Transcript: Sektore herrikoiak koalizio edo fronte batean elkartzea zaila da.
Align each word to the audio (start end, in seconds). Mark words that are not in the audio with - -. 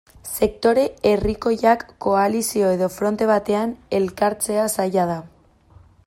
Sektore 0.35 0.83
herrikoiak 1.09 1.83
koalizio 2.05 2.71
edo 2.77 2.89
fronte 2.95 3.27
batean 3.33 3.75
elkartzea 3.99 4.67
zaila 4.77 5.05
da. 5.11 5.19